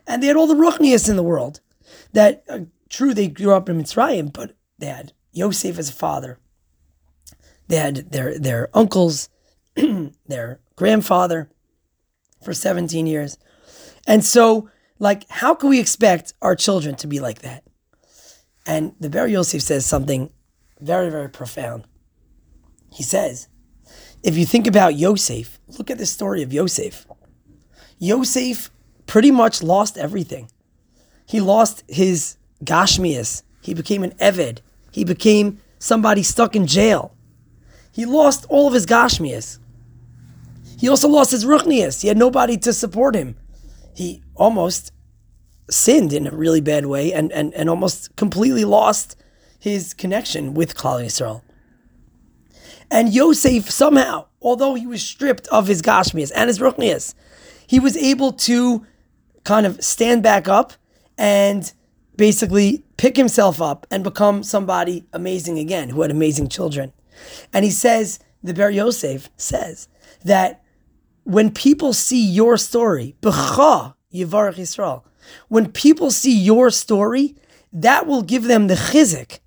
And 0.08 0.22
they 0.22 0.28
had 0.28 0.36
all 0.36 0.48
the 0.48 0.56
Ruchnias 0.56 1.10
in 1.10 1.16
the 1.16 1.24
world. 1.24 1.60
That 2.14 2.44
uh, 2.50 2.60
true, 2.90 3.14
they 3.14 3.28
grew 3.28 3.54
up 3.54 3.70
in 3.70 3.82
Mitzrayim, 3.82 4.32
but 4.34 4.56
they 4.80 4.88
had 4.88 5.14
Yosef 5.32 5.78
as 5.78 5.90
a 5.90 5.94
father, 5.94 6.40
they 7.68 7.78
had 7.78 8.12
their 8.12 8.38
their 8.38 8.70
uncles, 8.74 9.30
their 10.28 10.60
grandfather 10.76 11.50
for 12.44 12.54
17 12.54 13.08
years. 13.08 13.38
And 14.06 14.24
so, 14.24 14.70
like, 15.00 15.30
how 15.30 15.56
can 15.56 15.70
we 15.70 15.80
expect 15.80 16.34
our 16.42 16.56
children 16.56 16.96
to 16.96 17.08
be 17.08 17.20
like 17.20 17.40
that? 17.40 17.64
And 18.66 18.96
the 19.00 19.10
Be'er 19.10 19.28
Yosef 19.28 19.62
says 19.62 19.86
something 19.86 20.32
very, 20.80 21.10
very 21.10 21.30
profound. 21.30 21.86
He 22.92 23.04
says, 23.04 23.48
if 24.24 24.38
you 24.38 24.46
think 24.46 24.68
about 24.68 24.96
Yosef, 24.96 25.60
look 25.78 25.90
at 25.90 25.98
the 25.98 26.06
story 26.06 26.44
of 26.44 26.54
Yosef. 26.54 27.06
Yosef 28.00 28.70
pretty 29.06 29.32
much 29.32 29.62
lost 29.62 29.98
everything. 29.98 30.50
He 31.26 31.40
lost 31.40 31.84
his 31.88 32.38
Gashmias. 32.64 33.44
He 33.62 33.74
became 33.74 34.04
an 34.04 34.12
Eved. 34.12 34.60
He 34.92 35.04
became 35.04 35.60
somebody 35.80 36.24
stuck 36.24 36.56
in 36.56 36.68
jail. 36.68 37.16
He 37.92 38.06
lost 38.06 38.46
all 38.50 38.68
of 38.68 38.74
his 38.74 38.86
Gashmias. 38.86 39.60
He 40.80 40.90
also 40.90 41.08
lost 41.08 41.32
his 41.32 41.46
Ruchnias. 41.46 42.02
He 42.02 42.08
had 42.08 42.18
nobody 42.18 42.58
to 42.58 42.74
support 42.74 43.16
him. 43.16 43.36
He 43.96 44.22
almost 44.36 44.92
sinned 45.70 46.12
in 46.12 46.28
a 46.28 46.32
really 46.32 46.62
bad 46.62 46.86
way 46.86 47.14
and, 47.14 47.32
and, 47.32 47.54
and 47.54 47.70
almost 47.70 48.16
completely 48.16 48.66
lost 48.66 49.16
his 49.64 49.94
connection 49.94 50.54
with 50.54 50.76
Klal 50.76 51.02
Yisrael. 51.02 51.42
And 52.92 53.14
Yosef 53.14 53.70
somehow, 53.70 54.26
although 54.42 54.76
he 54.76 54.86
was 54.86 55.02
stripped 55.02 55.48
of 55.48 55.68
his 55.68 55.82
Gashmias 55.82 56.34
and 56.36 56.50
his 56.50 56.60
Ruchnias, 56.60 57.14
he 57.66 57.80
was 57.80 57.96
able 57.96 58.34
to 58.34 58.86
kind 59.46 59.66
of 59.66 59.82
stand 59.82 60.22
back 60.22 60.50
up 60.50 60.74
and 61.18 61.72
basically 62.18 62.84
pick 62.98 63.16
himself 63.16 63.62
up 63.62 63.88
and 63.90 64.04
become 64.04 64.44
somebody 64.44 65.06
amazing 65.14 65.58
again, 65.58 65.88
who 65.88 66.02
had 66.02 66.12
amazing 66.12 66.50
children. 66.50 66.92
And 67.54 67.64
he 67.64 67.72
says, 67.72 68.20
the 68.44 68.54
Be'er 68.54 68.70
Yosef 68.70 69.30
says 69.38 69.88
that 70.26 70.62
when 71.24 71.50
people 71.50 71.94
see 71.94 72.22
your 72.22 72.58
story, 72.58 73.16
B'cha 73.22 73.94
Yisrael, 74.14 75.04
when 75.48 75.72
people 75.72 76.12
see 76.12 76.38
your 76.38 76.70
story, 76.70 77.38
that 77.72 78.08
will 78.08 78.24
give 78.24 78.44
them 78.44 78.68
the 78.68 78.76
chizuk, 78.76 79.40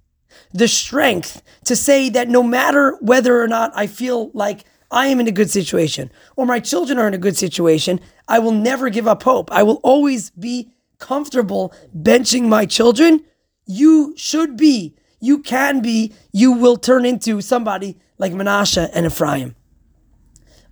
the 0.53 0.69
strength 0.69 1.43
to 1.65 1.77
say 1.77 2.09
that 2.11 2.29
no 2.29 2.43
matter 2.43 2.97
whether 3.01 3.41
or 3.41 3.49
not 3.49 3.73
I 3.75 3.87
feel 3.87 4.31
like 4.33 4.65
I 4.91 5.09
am 5.09 5.21
in 5.21 5.27
a 5.27 5.33
good 5.33 5.51
situation 5.51 6.11
or 6.37 6.47
my 6.47 6.61
children 6.61 6.99
are 6.99 7.09
in 7.09 7.15
a 7.15 7.19
good 7.19 7.37
situation, 7.37 8.01
I 8.29 8.39
will 8.39 8.53
never 8.53 8.89
give 8.89 9.07
up 9.07 9.23
hope. 9.23 9.51
I 9.53 9.63
will 9.63 9.81
always 9.83 10.31
be 10.31 10.71
comfortable 10.99 11.75
benching 11.97 12.49
my 12.49 12.67
children. 12.67 13.25
You 13.67 14.15
should 14.17 14.57
be, 14.57 14.95
you 15.21 15.41
can 15.41 15.81
be, 15.81 16.13
you 16.33 16.53
will 16.53 16.77
turn 16.77 17.05
into 17.05 17.41
somebody 17.41 17.99
like 18.19 18.33
Menashe 18.33 18.89
and 18.95 19.07
Ephraim. 19.07 19.57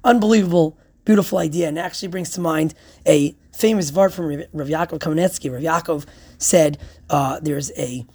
Unbelievable 0.04 0.78
beautiful 1.04 1.38
idea, 1.38 1.69
and 1.69 1.78
actually 1.78 2.09
brings 2.09 2.31
to 2.31 2.40
mind 2.40 2.75
a 3.07 3.37
famous 3.52 3.90
vart 3.90 4.12
from 4.12 4.26
Rav 4.52 4.69
Yaakov 4.69 4.99
Kamenetsky. 4.99 5.52
Rav 5.52 5.62
Yaakov 5.62 6.07
said 6.38 6.78
uh, 7.11 7.40
there's 7.40 7.71
a 7.73 8.07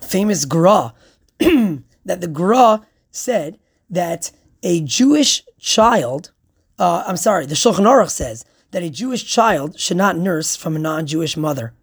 famous 0.00 0.44
gra 0.44 0.94
that 1.38 2.20
the 2.20 2.28
gra 2.28 2.86
said 3.10 3.58
that 3.90 4.30
a 4.62 4.80
Jewish 4.80 5.42
child, 5.58 6.32
uh, 6.78 7.04
I'm 7.06 7.16
sorry, 7.16 7.46
the 7.46 7.54
Shulchan 7.54 7.86
Aruch 7.86 8.10
says 8.10 8.44
that 8.70 8.82
a 8.82 8.90
Jewish 8.90 9.24
child 9.24 9.78
should 9.78 9.96
not 9.96 10.16
nurse 10.16 10.56
from 10.56 10.76
a 10.76 10.78
non-Jewish 10.78 11.36
mother. 11.36 11.74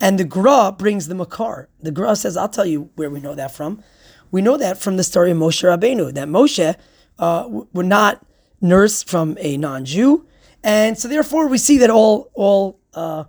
And 0.00 0.18
the 0.18 0.24
Gra 0.24 0.72
brings 0.76 1.08
the 1.08 1.14
Makor. 1.14 1.66
The 1.80 1.90
Gra 1.90 2.14
says, 2.14 2.36
I'll 2.36 2.48
tell 2.48 2.66
you 2.66 2.90
where 2.94 3.10
we 3.10 3.20
know 3.20 3.34
that 3.34 3.54
from. 3.54 3.82
We 4.30 4.42
know 4.42 4.56
that 4.56 4.78
from 4.78 4.96
the 4.96 5.04
story 5.04 5.30
of 5.30 5.38
Moshe 5.38 5.62
Rabbeinu, 5.62 6.12
that 6.14 6.28
Moshe 6.28 6.76
uh, 7.18 7.48
would 7.72 7.86
not 7.86 8.24
nurse 8.60 9.02
from 9.02 9.36
a 9.40 9.56
non-Jew, 9.56 10.26
and 10.62 10.98
so 10.98 11.08
therefore 11.08 11.46
we 11.46 11.58
see 11.58 11.78
that 11.78 11.90
all 11.90 12.30
all 12.34 12.80
uh, 12.94 13.24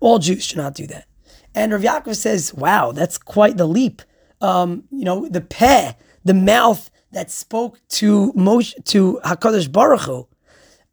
all 0.00 0.18
Jews 0.18 0.44
should 0.44 0.58
not 0.58 0.74
do 0.74 0.86
that. 0.88 1.06
And 1.54 1.72
Rav 1.72 1.82
Yaakov 1.82 2.16
says, 2.16 2.52
"Wow, 2.54 2.92
that's 2.92 3.18
quite 3.18 3.56
the 3.56 3.66
leap." 3.66 4.02
Um, 4.40 4.84
you 4.90 5.04
know, 5.04 5.28
the 5.28 5.40
peh, 5.40 5.92
the 6.24 6.34
mouth 6.34 6.90
that 7.12 7.30
spoke 7.30 7.78
to 7.88 8.32
Moshe, 8.32 8.72
to 8.86 9.20
Hakadosh 9.24 9.70
Baruch 9.70 10.02
Hu. 10.02 10.26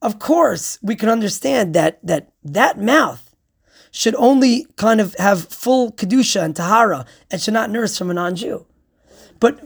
Of 0.01 0.19
course, 0.19 0.79
we 0.81 0.95
can 0.95 1.09
understand 1.09 1.73
that 1.73 1.99
that 2.05 2.31
that 2.43 2.79
mouth 2.79 3.35
should 3.91 4.15
only 4.15 4.65
kind 4.77 5.01
of 5.01 5.13
have 5.15 5.49
full 5.49 5.91
kedusha 5.91 6.41
and 6.41 6.55
tahara 6.55 7.05
and 7.29 7.41
should 7.41 7.53
not 7.53 7.69
nurse 7.69 7.97
from 7.97 8.09
a 8.09 8.13
non-Jew. 8.13 8.65
But 9.39 9.59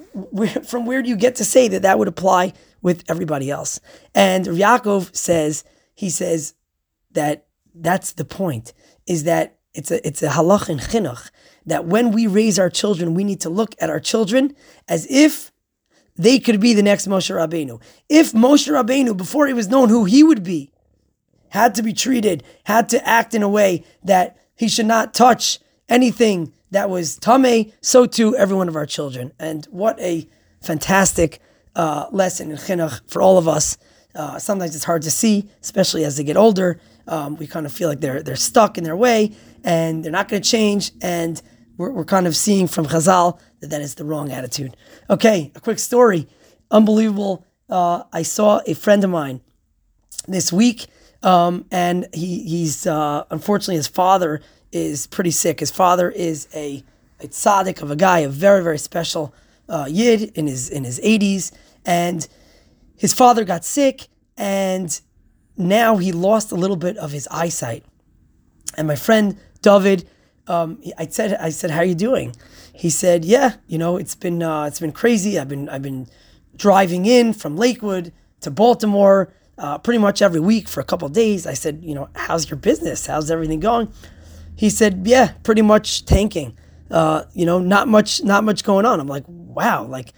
from 0.65 0.85
where 0.85 1.03
do 1.03 1.09
you 1.09 1.15
get 1.15 1.35
to 1.35 1.45
say 1.45 1.67
that 1.67 1.83
that 1.83 1.99
would 1.99 2.07
apply 2.07 2.53
with 2.81 3.03
everybody 3.09 3.51
else. 3.51 3.79
And 4.13 4.45
Yaakov 4.45 5.15
says, 5.15 5.63
he 5.93 6.09
says 6.09 6.53
that 7.11 7.47
that's 7.73 8.13
the 8.13 8.25
point, 8.25 8.73
is 9.05 9.25
that 9.25 9.54
it's 9.75 9.91
a, 9.91 10.05
it's 10.07 10.23
a 10.23 10.29
halach 10.29 10.69
and 10.69 10.79
chinuch, 10.79 11.29
that 11.65 11.85
when 11.85 12.11
we 12.11 12.27
raise 12.27 12.57
our 12.57 12.69
children, 12.69 13.13
we 13.13 13.23
need 13.23 13.41
to 13.41 13.49
look 13.49 13.75
at 13.79 13.89
our 13.89 13.99
children 13.99 14.55
as 14.87 15.05
if 15.09 15.51
they 16.15 16.39
could 16.39 16.59
be 16.59 16.73
the 16.73 16.83
next 16.83 17.07
Moshe 17.07 17.33
Rabbeinu. 17.33 17.81
If 18.07 18.31
Moshe 18.31 18.71
Rabbeinu, 18.71 19.17
before 19.17 19.47
he 19.47 19.53
was 19.53 19.67
known 19.67 19.89
who 19.89 20.05
he 20.05 20.23
would 20.23 20.43
be, 20.43 20.71
had 21.49 21.75
to 21.75 21.83
be 21.83 21.93
treated, 21.93 22.43
had 22.65 22.89
to 22.89 23.07
act 23.07 23.33
in 23.33 23.43
a 23.43 23.49
way 23.49 23.83
that 24.03 24.37
he 24.55 24.67
should 24.67 24.85
not 24.85 25.13
touch 25.13 25.59
anything 25.89 26.53
that 26.71 26.89
was 26.89 27.17
tame, 27.17 27.71
so 27.81 28.05
too 28.05 28.35
every 28.35 28.55
one 28.55 28.67
of 28.67 28.75
our 28.75 28.85
children. 28.85 29.31
And 29.39 29.65
what 29.65 29.99
a 29.99 30.27
fantastic 30.61 31.39
uh, 31.75 32.07
lesson 32.11 32.51
in 32.51 32.57
chinuch 32.57 33.01
for 33.09 33.21
all 33.21 33.37
of 33.37 33.47
us. 33.47 33.77
Uh, 34.13 34.39
sometimes 34.39 34.75
it's 34.75 34.85
hard 34.85 35.01
to 35.01 35.11
see, 35.11 35.49
especially 35.61 36.05
as 36.05 36.17
they 36.17 36.23
get 36.23 36.37
older. 36.37 36.79
Um, 37.07 37.35
we 37.35 37.47
kind 37.47 37.65
of 37.65 37.71
feel 37.71 37.89
like 37.89 37.99
they're 37.99 38.23
they're 38.23 38.35
stuck 38.35 38.77
in 38.77 38.83
their 38.83 38.95
way 38.95 39.35
and 39.65 40.03
they're 40.03 40.11
not 40.11 40.29
going 40.29 40.41
to 40.41 40.49
change. 40.49 40.91
And 41.01 41.41
we're, 41.75 41.91
we're 41.91 42.05
kind 42.05 42.27
of 42.27 42.35
seeing 42.37 42.67
from 42.67 42.85
Chazal 42.85 43.39
that 43.59 43.71
that 43.71 43.81
is 43.81 43.95
the 43.95 44.05
wrong 44.05 44.31
attitude. 44.31 44.77
Okay, 45.09 45.51
a 45.55 45.59
quick 45.59 45.79
story. 45.79 46.29
Unbelievable. 46.71 47.45
Uh, 47.67 48.03
I 48.13 48.21
saw 48.21 48.61
a 48.65 48.75
friend 48.75 49.03
of 49.03 49.09
mine 49.09 49.41
this 50.27 50.53
week, 50.53 50.85
um, 51.23 51.65
and 51.71 52.07
he 52.13 52.43
he's 52.43 52.85
uh, 52.85 53.25
unfortunately 53.31 53.75
his 53.75 53.87
father 53.87 54.41
is 54.71 55.07
pretty 55.07 55.31
sick. 55.31 55.59
His 55.59 55.71
father 55.71 56.09
is 56.09 56.47
a 56.53 56.83
a 57.19 57.27
tzaddik 57.27 57.81
of 57.81 57.89
a 57.89 57.95
guy, 57.95 58.19
a 58.19 58.29
very 58.29 58.63
very 58.63 58.77
special 58.77 59.33
uh, 59.67 59.87
yid 59.89 60.31
in 60.35 60.45
his 60.45 60.69
in 60.69 60.83
his 60.83 60.99
80s, 60.99 61.51
and 61.85 62.27
his 62.95 63.13
father 63.13 63.43
got 63.43 63.65
sick, 63.65 64.07
and 64.37 65.01
now 65.57 65.97
he 65.97 66.11
lost 66.11 66.51
a 66.51 66.55
little 66.55 66.75
bit 66.75 66.97
of 66.97 67.11
his 67.11 67.27
eyesight. 67.31 67.83
And 68.77 68.87
my 68.87 68.95
friend 68.95 69.37
David, 69.65 70.07
um, 70.45 70.79
I 70.95 71.07
said, 71.07 71.33
I 71.41 71.49
said, 71.49 71.71
how 71.71 71.79
are 71.79 71.85
you 71.85 71.95
doing? 71.95 72.35
He 72.71 72.91
said, 72.91 73.25
yeah, 73.25 73.55
you 73.65 73.79
know, 73.79 73.97
it's 73.97 74.13
been 74.13 74.43
uh, 74.43 74.65
it's 74.65 74.79
been 74.79 74.91
crazy. 74.91 75.39
I've 75.39 75.49
been 75.49 75.67
I've 75.69 75.81
been 75.81 76.07
driving 76.55 77.07
in 77.07 77.33
from 77.33 77.57
Lakewood 77.57 78.13
to 78.41 78.51
Baltimore 78.51 79.33
uh, 79.57 79.79
pretty 79.79 79.97
much 79.97 80.21
every 80.21 80.39
week 80.39 80.67
for 80.67 80.81
a 80.81 80.83
couple 80.83 81.09
days. 81.09 81.47
I 81.47 81.55
said, 81.55 81.83
you 81.83 81.95
know, 81.95 82.09
how's 82.15 82.47
your 82.47 82.57
business? 82.57 83.07
How's 83.07 83.31
everything 83.31 83.59
going? 83.59 83.91
He 84.55 84.69
said, 84.69 85.01
yeah, 85.05 85.33
pretty 85.41 85.63
much 85.63 86.05
tanking. 86.05 86.55
Uh, 86.91 87.23
you 87.33 87.45
know, 87.47 87.57
not 87.57 87.87
much, 87.87 88.23
not 88.23 88.43
much 88.43 88.63
going 88.63 88.85
on. 88.85 88.99
I'm 88.99 89.07
like, 89.07 89.23
wow, 89.27 89.83
like, 89.85 90.13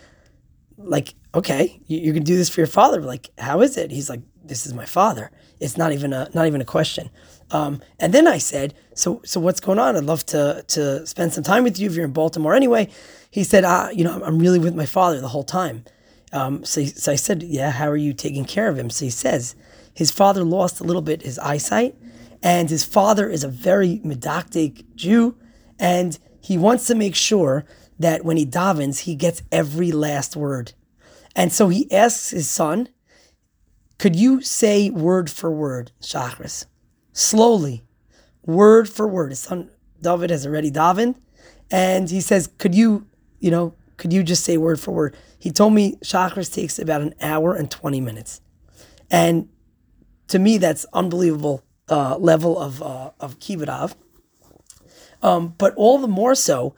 like 0.78 1.14
okay, 1.34 1.80
you, 1.88 2.00
you 2.00 2.14
can 2.14 2.24
do 2.24 2.36
this 2.36 2.50
for 2.50 2.60
your 2.60 2.68
father. 2.68 3.02
Like, 3.02 3.30
how 3.38 3.62
is 3.62 3.78
it? 3.78 3.92
He's 3.92 4.10
like, 4.10 4.22
this 4.44 4.66
is 4.66 4.74
my 4.74 4.86
father. 4.86 5.32
It's 5.60 5.78
not 5.78 5.94
even 5.94 6.12
a 6.12 6.30
not 6.34 6.48
even 6.48 6.60
a 6.60 6.66
question. 6.66 7.10
Um, 7.52 7.82
and 8.00 8.14
then 8.14 8.28
I 8.28 8.38
said, 8.38 8.74
so 8.94 9.22
so 9.24 9.40
what's 9.40 9.60
going 9.60 9.80
on? 9.80 9.96
I'd 9.96 10.04
love 10.04 10.26
to 10.28 10.64
to 10.68 11.06
spend 11.06 11.34
some 11.34 11.44
time 11.44 11.64
with 11.64 11.80
you 11.80 11.90
if 11.90 11.96
you're 11.96 12.06
in 12.06 12.12
Baltimore 12.12 12.54
anyway. 12.54 12.90
He 13.32 13.44
said, 13.44 13.64
ah, 13.64 13.90
you 13.90 14.04
know, 14.04 14.22
I'm 14.24 14.40
really 14.40 14.60
with 14.60 14.76
my 14.76 14.86
father 14.86 15.22
the 15.22 15.28
whole 15.30 15.44
time. 15.44 15.86
Um, 16.34 16.66
so, 16.66 16.84
so 16.84 17.12
I 17.12 17.16
said, 17.16 17.44
yeah, 17.44 17.72
how 17.72 17.88
are 17.88 17.98
you 17.98 18.14
taking 18.14 18.46
care 18.46 18.68
of 18.68 18.78
him? 18.78 18.90
So 18.90 19.06
he 19.06 19.12
says, 19.12 19.56
his 19.94 20.12
father 20.12 20.44
lost 20.44 20.80
a 20.80 20.84
little 20.84 21.02
bit 21.02 21.22
his 21.22 21.40
eyesight, 21.40 21.96
and 22.44 22.70
his 22.70 22.84
father 22.84 23.30
is 23.30 23.44
a 23.44 23.48
very 23.50 24.00
medakdek 24.04 24.84
Jew, 24.96 25.38
and 25.80 26.18
he 26.42 26.58
wants 26.58 26.88
to 26.88 26.96
make 26.96 27.16
sure 27.16 27.66
that 28.00 28.24
when 28.24 28.38
he 28.38 28.46
davens, 28.46 29.00
he 29.00 29.16
gets 29.16 29.42
every 29.52 29.92
last 29.92 30.36
word. 30.36 30.74
And 31.36 31.52
so 31.52 31.70
he 31.70 31.92
asks 31.92 32.32
his 32.32 32.50
son, 32.50 32.90
Could 33.98 34.16
you 34.16 34.42
say 34.42 34.90
word 34.90 35.30
for 35.30 35.52
word, 35.52 35.92
Shachris? 36.02 36.66
Slowly, 37.18 37.84
word 38.46 38.88
for 38.88 39.08
word. 39.08 39.32
His 39.32 39.40
son 39.40 39.72
David 40.00 40.30
has 40.30 40.46
already 40.46 40.70
davened. 40.70 41.16
And 41.72 42.08
he 42.12 42.22
says, 42.22 42.48
Could 42.60 42.76
you, 42.76 43.08
you 43.40 43.50
know, 43.50 43.74
could 43.98 44.14
you 44.14 44.22
just 44.22 44.44
say 44.44 44.56
word 44.56 44.80
for 44.80 44.92
word? 44.92 45.18
He 45.40 45.50
told 45.50 45.74
me 45.74 45.96
Shachris 46.04 46.54
takes 46.54 46.78
about 46.78 47.02
an 47.02 47.16
hour 47.20 47.56
and 47.56 47.72
20 47.72 48.02
minutes. 48.02 48.40
And 49.10 49.50
to 50.28 50.38
me, 50.38 50.60
that's 50.60 50.86
unbelievable 50.94 51.64
uh, 51.90 52.18
level 52.18 52.60
of, 52.60 52.84
uh, 52.84 53.10
of 53.20 53.40
kibbud. 53.40 53.96
Um, 55.24 55.56
but 55.58 55.74
all 55.76 55.98
the 55.98 56.08
more 56.08 56.36
so, 56.36 56.76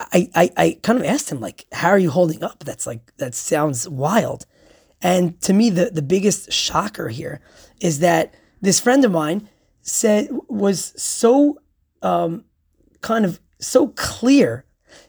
I, 0.00 0.28
I, 0.34 0.50
I 0.56 0.78
kind 0.82 0.98
of 0.98 1.04
asked 1.04 1.30
him 1.30 1.38
like, 1.38 1.66
how 1.70 1.90
are 1.90 1.98
you 1.98 2.10
holding 2.10 2.42
up? 2.42 2.64
That's 2.64 2.84
like, 2.84 3.16
that 3.18 3.36
sounds 3.36 3.88
wild. 3.88 4.44
And 5.00 5.40
to 5.42 5.52
me, 5.52 5.70
the, 5.70 5.92
the 5.92 6.02
biggest 6.02 6.52
shocker 6.52 7.10
here 7.10 7.40
is 7.80 8.00
that 8.00 8.34
this 8.60 8.80
friend 8.80 9.04
of 9.04 9.12
mine 9.12 9.48
said 9.82 10.28
was 10.48 10.92
so 10.96 11.60
um, 12.02 12.44
kind 13.00 13.24
of 13.24 13.40
so 13.58 13.88
clear 13.88 14.64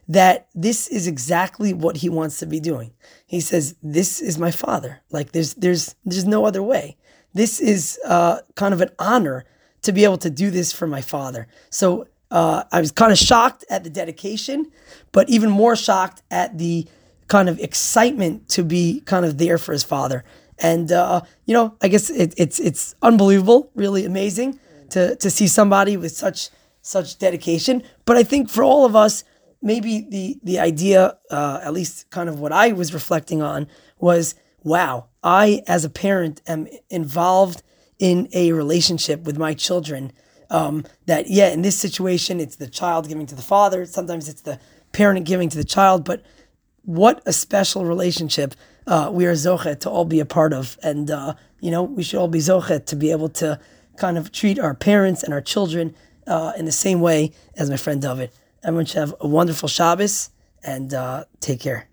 that 0.07 0.47
this 0.53 0.87
is 0.87 1.07
exactly 1.07 1.73
what 1.73 1.97
he 1.97 2.09
wants 2.09 2.39
to 2.39 2.45
be 2.45 2.59
doing. 2.59 2.93
He 3.25 3.39
says, 3.39 3.75
"This 3.81 4.21
is 4.21 4.37
my 4.37 4.51
father. 4.51 5.01
Like 5.11 5.31
there's 5.31 5.53
there's 5.55 5.95
there's 6.05 6.25
no 6.25 6.45
other 6.45 6.63
way. 6.63 6.97
This 7.33 7.59
is 7.59 7.99
uh, 8.05 8.39
kind 8.55 8.73
of 8.73 8.81
an 8.81 8.89
honor 8.99 9.45
to 9.83 9.91
be 9.91 10.03
able 10.03 10.17
to 10.17 10.29
do 10.29 10.51
this 10.51 10.71
for 10.71 10.87
my 10.87 11.01
father." 11.01 11.47
So 11.69 12.07
uh, 12.29 12.63
I 12.71 12.79
was 12.79 12.91
kind 12.91 13.11
of 13.11 13.17
shocked 13.17 13.65
at 13.69 13.83
the 13.83 13.89
dedication, 13.89 14.71
but 15.11 15.29
even 15.29 15.49
more 15.49 15.75
shocked 15.75 16.21
at 16.31 16.57
the 16.57 16.87
kind 17.27 17.47
of 17.47 17.59
excitement 17.59 18.49
to 18.49 18.63
be 18.63 19.01
kind 19.05 19.25
of 19.25 19.37
there 19.37 19.57
for 19.57 19.71
his 19.71 19.83
father. 19.83 20.23
And 20.61 20.91
uh, 20.91 21.21
you 21.45 21.53
know, 21.53 21.75
I 21.81 21.87
guess 21.87 22.09
it, 22.09 22.33
it's 22.37 22.59
it's 22.59 22.95
unbelievable, 23.01 23.71
really 23.75 24.05
amazing 24.05 24.59
to 24.91 25.15
to 25.15 25.29
see 25.29 25.47
somebody 25.47 25.97
with 25.97 26.11
such 26.11 26.49
such 26.81 27.17
dedication. 27.17 27.83
But 28.05 28.17
I 28.17 28.23
think 28.23 28.49
for 28.49 28.63
all 28.63 28.85
of 28.85 28.95
us, 28.95 29.23
maybe 29.61 30.01
the 30.01 30.39
the 30.43 30.59
idea, 30.59 31.17
uh, 31.29 31.59
at 31.63 31.73
least 31.73 32.09
kind 32.11 32.29
of 32.29 32.39
what 32.39 32.51
I 32.51 32.71
was 32.71 32.93
reflecting 32.93 33.41
on, 33.41 33.67
was 33.99 34.35
wow, 34.63 35.07
I 35.23 35.63
as 35.67 35.83
a 35.83 35.89
parent 35.89 36.41
am 36.47 36.67
involved 36.89 37.63
in 37.97 38.27
a 38.33 38.51
relationship 38.51 39.23
with 39.23 39.37
my 39.37 39.53
children. 39.53 40.11
Um, 40.49 40.83
that 41.05 41.29
yeah, 41.29 41.49
in 41.49 41.61
this 41.61 41.77
situation, 41.77 42.39
it's 42.39 42.57
the 42.57 42.67
child 42.67 43.07
giving 43.07 43.25
to 43.27 43.35
the 43.35 43.41
father. 43.41 43.85
Sometimes 43.85 44.27
it's 44.27 44.41
the 44.41 44.59
parent 44.91 45.25
giving 45.25 45.49
to 45.49 45.57
the 45.57 45.63
child. 45.63 46.03
But 46.03 46.23
what 46.83 47.21
a 47.25 47.33
special 47.33 47.85
relationship 47.85 48.53
uh, 48.87 49.09
we 49.11 49.25
are 49.25 49.33
zochet 49.33 49.79
to 49.81 49.89
all 49.89 50.05
be 50.05 50.19
a 50.19 50.25
part 50.25 50.53
of, 50.53 50.77
and 50.83 51.09
uh, 51.11 51.33
you 51.59 51.71
know 51.71 51.83
we 51.83 52.03
should 52.03 52.19
all 52.19 52.27
be 52.27 52.39
zochet 52.39 52.85
to 52.87 52.95
be 52.95 53.11
able 53.11 53.29
to 53.29 53.59
kind 53.97 54.17
of 54.17 54.31
treat 54.31 54.59
our 54.59 54.73
parents 54.73 55.23
and 55.23 55.33
our 55.33 55.41
children 55.41 55.93
uh, 56.27 56.53
in 56.57 56.65
the 56.65 56.71
same 56.71 57.01
way 57.01 57.31
as 57.55 57.69
my 57.69 57.77
friend 57.77 58.01
David. 58.01 58.31
Everyone 58.63 58.85
should 58.85 58.99
have 58.99 59.15
a 59.19 59.27
wonderful 59.27 59.69
Shabbos 59.69 60.29
and 60.63 60.93
uh, 60.93 61.25
take 61.39 61.59
care. 61.59 61.90